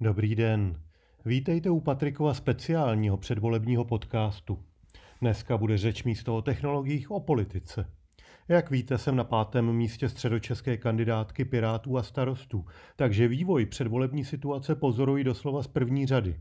Dobrý 0.00 0.34
den. 0.34 0.80
Vítejte 1.24 1.70
u 1.70 1.80
Patrikova 1.80 2.34
speciálního 2.34 3.16
předvolebního 3.16 3.84
podcastu. 3.84 4.58
Dneska 5.20 5.58
bude 5.58 5.78
řeč 5.78 6.04
místo 6.04 6.36
o 6.36 6.42
technologiích 6.42 7.10
o 7.10 7.20
politice. 7.20 7.90
Jak 8.48 8.70
víte, 8.70 8.98
jsem 8.98 9.16
na 9.16 9.24
pátém 9.24 9.72
místě 9.72 10.08
středočeské 10.08 10.76
kandidátky 10.76 11.44
Pirátů 11.44 11.98
a 11.98 12.02
starostů, 12.02 12.66
takže 12.96 13.28
vývoj 13.28 13.66
předvolební 13.66 14.24
situace 14.24 14.74
pozorují 14.74 15.24
doslova 15.24 15.62
z 15.62 15.66
první 15.66 16.06
řady. 16.06 16.40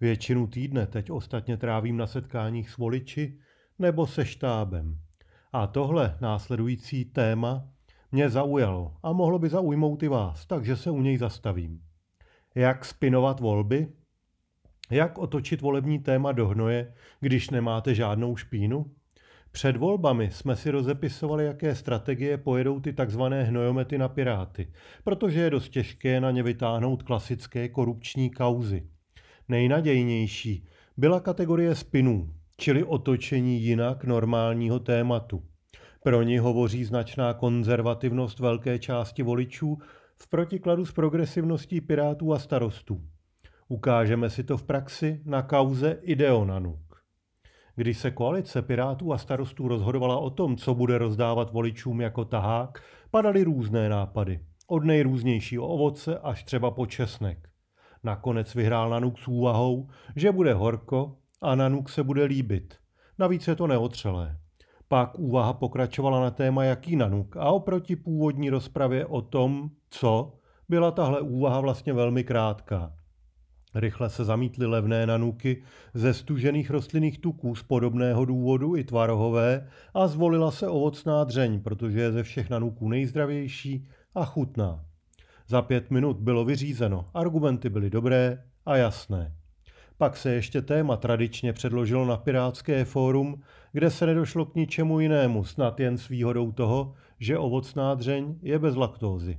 Většinu 0.00 0.46
týdne 0.46 0.86
teď 0.86 1.10
ostatně 1.10 1.56
trávím 1.56 1.96
na 1.96 2.06
setkáních 2.06 2.70
s 2.70 2.76
voliči 2.76 3.38
nebo 3.78 4.06
se 4.06 4.24
štábem. 4.24 4.98
A 5.52 5.66
tohle 5.66 6.18
následující 6.20 7.04
téma 7.04 7.68
mě 8.12 8.30
zaujalo 8.30 8.94
a 9.02 9.12
mohlo 9.12 9.38
by 9.38 9.48
zaujmout 9.48 10.02
i 10.02 10.08
vás, 10.08 10.46
takže 10.46 10.76
se 10.76 10.90
u 10.90 11.02
něj 11.02 11.18
zastavím. 11.18 11.89
Jak 12.54 12.84
spinovat 12.84 13.40
volby? 13.40 13.88
Jak 14.90 15.18
otočit 15.18 15.60
volební 15.60 15.98
téma 15.98 16.32
do 16.32 16.48
hnoje, 16.48 16.94
když 17.20 17.50
nemáte 17.50 17.94
žádnou 17.94 18.36
špínu? 18.36 18.86
Před 19.52 19.76
volbami 19.76 20.30
jsme 20.32 20.56
si 20.56 20.70
rozepisovali, 20.70 21.44
jaké 21.44 21.74
strategie 21.74 22.38
pojedou 22.38 22.80
ty 22.80 22.92
takzvané 22.92 23.44
hnojomety 23.44 23.98
na 23.98 24.08
Piráty, 24.08 24.72
protože 25.04 25.40
je 25.40 25.50
dost 25.50 25.68
těžké 25.68 26.20
na 26.20 26.30
ně 26.30 26.42
vytáhnout 26.42 27.02
klasické 27.02 27.68
korupční 27.68 28.30
kauzy. 28.30 28.86
Nejnadějnější 29.48 30.66
byla 30.96 31.20
kategorie 31.20 31.74
spinů, 31.74 32.34
čili 32.56 32.84
otočení 32.84 33.62
jinak 33.62 34.04
normálního 34.04 34.78
tématu. 34.78 35.42
Pro 36.02 36.22
ní 36.22 36.38
hovoří 36.38 36.84
značná 36.84 37.34
konzervativnost 37.34 38.38
velké 38.38 38.78
části 38.78 39.22
voličů 39.22 39.78
v 40.22 40.26
protikladu 40.26 40.86
s 40.86 40.92
progresivností 40.92 41.80
pirátů 41.80 42.32
a 42.32 42.38
starostů. 42.38 43.00
Ukážeme 43.68 44.30
si 44.30 44.44
to 44.44 44.56
v 44.56 44.62
praxi 44.62 45.22
na 45.24 45.42
kauze 45.42 45.98
Ideonanuk. 46.02 47.02
Když 47.76 47.98
se 47.98 48.10
koalice 48.10 48.62
Pirátů 48.62 49.12
a 49.12 49.18
starostů 49.18 49.68
rozhodovala 49.68 50.18
o 50.18 50.30
tom, 50.30 50.56
co 50.56 50.74
bude 50.74 50.98
rozdávat 50.98 51.52
voličům 51.52 52.00
jako 52.00 52.24
tahák, 52.24 52.82
padaly 53.10 53.42
různé 53.42 53.88
nápady. 53.88 54.40
Od 54.66 54.84
nejrůznějšího 54.84 55.68
ovoce 55.68 56.18
až 56.18 56.44
třeba 56.44 56.70
po 56.70 56.86
česnek. 56.86 57.48
Nakonec 58.04 58.54
vyhrál 58.54 58.90
Nanuk 58.90 59.18
s 59.18 59.28
úvahou, 59.28 59.88
že 60.16 60.32
bude 60.32 60.54
horko 60.54 61.16
a 61.40 61.54
Nanuk 61.54 61.88
se 61.88 62.02
bude 62.02 62.24
líbit. 62.24 62.74
Navíc 63.18 63.48
je 63.48 63.54
to 63.54 63.66
neotřelé. 63.66 64.36
Pak 64.92 65.18
úvaha 65.18 65.52
pokračovala 65.52 66.20
na 66.20 66.30
téma 66.30 66.64
jaký 66.64 66.96
nanuk 66.96 67.36
a 67.36 67.44
oproti 67.44 67.96
původní 67.96 68.50
rozpravě 68.50 69.06
o 69.06 69.22
tom, 69.22 69.70
co, 69.90 70.32
byla 70.68 70.90
tahle 70.90 71.20
úvaha 71.20 71.60
vlastně 71.60 71.92
velmi 71.92 72.24
krátká. 72.24 72.94
Rychle 73.74 74.10
se 74.10 74.24
zamítly 74.24 74.66
levné 74.66 75.06
nanuky 75.06 75.62
ze 75.94 76.14
stužených 76.14 76.70
rostlinných 76.70 77.18
tuků 77.18 77.54
z 77.54 77.62
podobného 77.62 78.24
důvodu 78.24 78.76
i 78.76 78.84
tvarohové 78.84 79.68
a 79.94 80.06
zvolila 80.06 80.50
se 80.50 80.68
ovocná 80.68 81.24
dřeň, 81.24 81.60
protože 81.60 82.00
je 82.00 82.12
ze 82.12 82.22
všech 82.22 82.50
nanuků 82.50 82.88
nejzdravější 82.88 83.88
a 84.14 84.24
chutná. 84.24 84.84
Za 85.48 85.62
pět 85.62 85.90
minut 85.90 86.16
bylo 86.16 86.44
vyřízeno, 86.44 87.10
argumenty 87.14 87.68
byly 87.68 87.90
dobré 87.90 88.44
a 88.66 88.76
jasné. 88.76 89.39
Pak 90.00 90.16
se 90.16 90.34
ještě 90.34 90.62
téma 90.62 90.96
tradičně 90.96 91.52
předložilo 91.52 92.06
na 92.06 92.16
Pirátské 92.16 92.84
fórum, 92.84 93.42
kde 93.72 93.90
se 93.90 94.06
nedošlo 94.06 94.46
k 94.46 94.54
ničemu 94.54 95.00
jinému, 95.00 95.44
snad 95.44 95.80
jen 95.80 95.98
s 95.98 96.08
výhodou 96.08 96.52
toho, 96.52 96.94
že 97.18 97.38
ovocná 97.38 97.94
dřeň 97.94 98.38
je 98.42 98.58
bez 98.58 98.76
laktózy. 98.76 99.38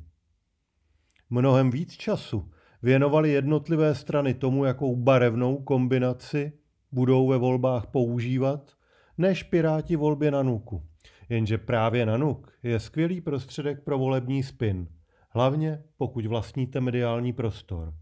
Mnohem 1.30 1.72
víc 1.72 1.94
času 1.94 2.52
věnovali 2.82 3.32
jednotlivé 3.32 3.95
strany 3.95 4.34
tomu, 4.34 4.66
jakou 4.66 4.95
barevnou 4.95 5.58
kombinaci 5.58 6.54
budou 6.92 7.28
ve 7.28 7.38
volbách 7.38 7.88
používat, 7.88 8.72
než 9.17 9.44
Piráti 9.44 9.95
volbě 9.95 10.32
na 10.32 10.44
nuku. 10.44 10.83
Jenže 11.30 11.58
právě 11.58 12.05
nanuk 12.05 12.52
je 12.64 12.80
skvělý 12.80 13.22
prostředek 13.22 13.83
pro 13.83 13.98
volební 13.98 14.43
spin, 14.43 14.88
hlavně 15.30 15.83
pokud 15.98 16.26
vlastníte 16.26 16.82
mediální 16.82 17.33
prostor. 17.33 17.93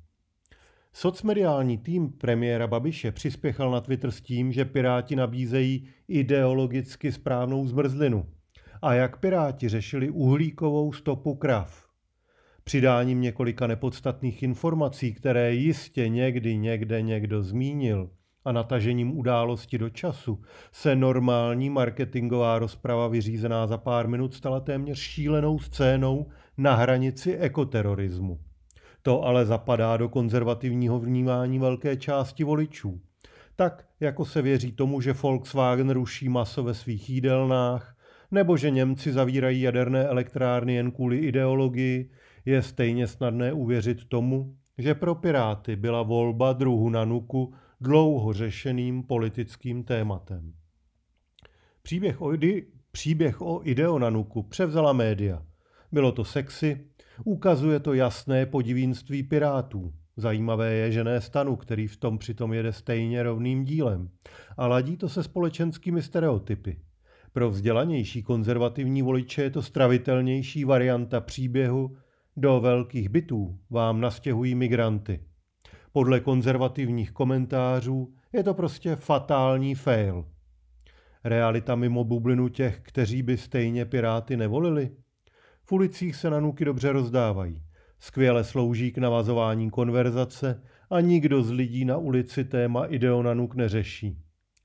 Socmediální 0.99 1.77
tým 1.77 2.09
premiéra 2.09 2.67
Babiše 2.67 3.11
přispěchal 3.11 3.71
na 3.71 3.81
Twitter 3.81 4.11
s 4.11 4.21
tím, 4.21 4.51
že 4.51 4.65
Piráti 4.65 5.15
nabízejí 5.15 5.87
ideologicky 6.07 7.11
správnou 7.11 7.67
zmrzlinu. 7.67 8.25
A 8.81 8.93
jak 8.93 9.17
Piráti 9.17 9.69
řešili 9.69 10.09
uhlíkovou 10.09 10.93
stopu 10.93 11.35
krav. 11.35 11.87
Přidáním 12.63 13.21
několika 13.21 13.67
nepodstatných 13.67 14.43
informací, 14.43 15.13
které 15.13 15.53
jistě 15.53 16.09
někdy 16.09 16.57
někde 16.57 17.01
někdo 17.01 17.43
zmínil, 17.43 18.09
a 18.45 18.51
natažením 18.51 19.17
události 19.17 19.77
do 19.77 19.89
času 19.89 20.41
se 20.71 20.95
normální 20.95 21.69
marketingová 21.69 22.59
rozprava 22.59 23.07
vyřízená 23.07 23.67
za 23.67 23.77
pár 23.77 24.07
minut 24.07 24.33
stala 24.33 24.59
téměř 24.59 24.99
šílenou 24.99 25.59
scénou 25.59 26.27
na 26.57 26.75
hranici 26.75 27.37
ekoterorismu. 27.37 28.48
To 29.01 29.23
ale 29.23 29.45
zapadá 29.45 29.97
do 29.97 30.09
konzervativního 30.09 30.99
vnímání 30.99 31.59
velké 31.59 31.97
části 31.97 32.43
voličů. 32.43 33.01
Tak, 33.55 33.87
jako 33.99 34.25
se 34.25 34.41
věří 34.41 34.71
tomu, 34.71 35.01
že 35.01 35.13
Volkswagen 35.13 35.89
ruší 35.89 36.29
maso 36.29 36.63
ve 36.63 36.73
svých 36.73 37.09
jídelnách, 37.09 37.97
nebo 38.31 38.57
že 38.57 38.69
Němci 38.69 39.11
zavírají 39.11 39.61
jaderné 39.61 40.03
elektrárny 40.03 40.73
jen 40.73 40.91
kvůli 40.91 41.17
ideologii, 41.17 42.11
je 42.45 42.61
stejně 42.61 43.07
snadné 43.07 43.53
uvěřit 43.53 44.05
tomu, 44.05 44.55
že 44.77 44.95
pro 44.95 45.15
Piráty 45.15 45.75
byla 45.75 46.03
volba 46.03 46.53
druhu 46.53 46.89
na 46.89 47.05
nuku 47.05 47.53
dlouho 47.81 48.33
řešeným 48.33 49.03
politickým 49.03 49.83
tématem. 49.83 50.53
Příběh 51.81 52.21
o, 52.21 52.25
ide- 52.25 52.65
příběh 52.91 53.41
o 53.41 53.61
Ideonanuku 53.63 54.43
převzala 54.43 54.93
média. 54.93 55.45
Bylo 55.91 56.11
to 56.11 56.23
sexy, 56.23 56.85
ukazuje 57.23 57.79
to 57.79 57.93
jasné 57.93 58.45
podivínství 58.45 59.23
pirátů. 59.23 59.93
Zajímavé 60.17 60.73
je, 60.73 60.91
že 60.91 61.03
ne 61.03 61.21
stanu, 61.21 61.55
který 61.55 61.87
v 61.87 61.97
tom 61.97 62.17
přitom 62.17 62.53
jede 62.53 62.73
stejně 62.73 63.23
rovným 63.23 63.63
dílem. 63.63 64.09
A 64.57 64.67
ladí 64.67 64.97
to 64.97 65.09
se 65.09 65.23
společenskými 65.23 66.01
stereotypy. 66.01 66.79
Pro 67.33 67.49
vzdělanější 67.49 68.23
konzervativní 68.23 69.01
voliče 69.01 69.41
je 69.41 69.49
to 69.49 69.61
stravitelnější 69.61 70.65
varianta 70.65 71.21
příběhu 71.21 71.97
do 72.37 72.59
velkých 72.59 73.09
bytů 73.09 73.59
vám 73.69 74.01
nastěhují 74.01 74.55
migranty. 74.55 75.19
Podle 75.91 76.19
konzervativních 76.19 77.11
komentářů 77.11 78.13
je 78.33 78.43
to 78.43 78.53
prostě 78.53 78.95
fatální 78.95 79.75
fail. 79.75 80.25
Realita 81.23 81.75
mimo 81.75 82.03
bublinu 82.03 82.49
těch, 82.49 82.79
kteří 82.81 83.23
by 83.23 83.37
stejně 83.37 83.85
Piráty 83.85 84.37
nevolili? 84.37 84.91
V 85.69 85.71
ulicích 85.71 86.15
se 86.15 86.29
nanuky 86.29 86.65
dobře 86.65 86.91
rozdávají. 86.91 87.63
Skvěle 87.99 88.43
slouží 88.43 88.91
k 88.91 88.97
navazování 88.97 89.69
konverzace 89.69 90.61
a 90.89 91.01
nikdo 91.01 91.43
z 91.43 91.51
lidí 91.51 91.85
na 91.85 91.97
ulici 91.97 92.43
téma 92.43 92.85
ideonanuk 92.85 93.55
neřeší. 93.55 94.17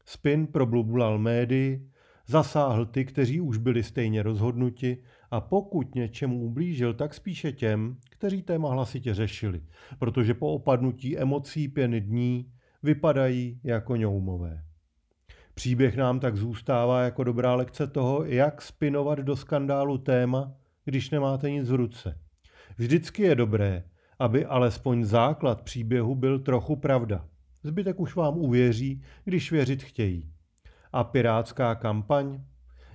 Spin 0.04 0.47
problubulal 0.47 1.19
médii, 1.19 1.88
zasáhl 2.26 2.87
ty, 2.87 3.04
kteří 3.04 3.41
už 3.41 3.59
byli 3.59 3.82
stejně 3.82 4.22
rozhodnuti 4.22 4.98
a 5.31 5.41
pokud 5.41 5.94
něčemu 5.94 6.41
ublížil, 6.41 6.94
tak 6.94 7.14
spíše 7.14 7.53
těm, 7.53 7.97
kteří 8.10 8.43
téma 8.43 8.70
hlasitě 8.70 9.14
řešili, 9.14 9.62
protože 9.98 10.34
po 10.34 10.53
opadnutí 10.53 11.19
emocí 11.19 11.69
pěny 11.69 12.00
dní 12.00 12.53
vypadají 12.82 13.60
jako 13.64 13.97
ňoumové. 13.97 14.62
Příběh 15.54 15.97
nám 15.97 16.20
tak 16.20 16.37
zůstává 16.37 17.03
jako 17.03 17.25
dobrá 17.25 17.54
lekce 17.54 17.87
toho, 17.87 18.25
jak 18.25 18.62
spinovat 18.62 19.19
do 19.19 19.37
skandálu 19.37 19.98
téma, 19.98 20.54
když 20.84 21.11
nemáte 21.11 21.50
nic 21.50 21.71
v 21.71 21.75
ruce. 21.75 22.19
Vždycky 22.77 23.22
je 23.22 23.34
dobré, 23.34 23.84
aby 24.19 24.45
alespoň 24.45 25.05
základ 25.05 25.62
příběhu 25.62 26.14
byl 26.14 26.38
trochu 26.38 26.76
pravda. 26.76 27.25
Zbytek 27.62 28.00
už 28.00 28.17
vám 28.17 28.38
uvěří, 28.38 29.03
když 29.25 29.53
věřit 29.53 29.82
chtějí. 29.82 30.31
A 30.93 31.05
pirátská 31.05 31.75
kampaň? 31.75 32.44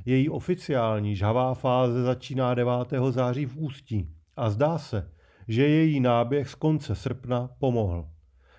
Její 0.05 0.29
oficiální 0.29 1.15
žhavá 1.15 1.53
fáze 1.53 2.03
začíná 2.03 2.53
9. 2.55 2.73
září 3.09 3.45
v 3.45 3.57
Ústí 3.57 4.09
a 4.35 4.49
zdá 4.49 4.77
se, 4.77 5.11
že 5.47 5.67
její 5.67 5.99
náběh 5.99 6.49
z 6.49 6.55
konce 6.55 6.95
srpna 6.95 7.49
pomohl. 7.59 8.09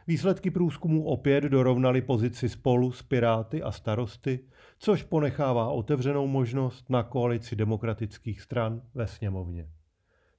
Výsledky 0.07 0.51
průzkumu 0.51 1.05
opět 1.05 1.45
dorovnaly 1.45 2.03
pozici 2.03 2.49
spolu 2.49 2.93
s 2.93 3.03
Piráty 3.03 3.63
a 3.63 3.73
starosty, 3.73 4.41
což 4.79 5.03
ponechává 5.03 5.69
otevřenou 5.69 6.27
možnost 6.27 6.91
na 6.91 7.03
koalici 7.03 7.57
demokratických 7.57 8.41
stran 8.41 8.83
ve 8.95 9.07
sněmovně. 9.07 9.69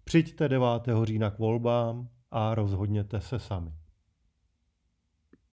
Přijďte 0.03 0.49
9. 0.49 0.67
října 1.03 1.31
k 1.31 1.39
volbám 1.39 2.09
a 2.31 2.55
rozhodněte 2.55 3.21
se 3.21 3.39
sami. 3.39 3.80